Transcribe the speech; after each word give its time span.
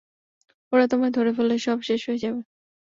ওরা 0.73 0.85
তোমায় 0.87 1.13
ধরে 1.13 1.31
ফেললে, 1.33 1.55
সব 1.59 1.77
শেষ 1.87 2.01
হয়ে 2.07 2.23
যাবে। 2.23 2.41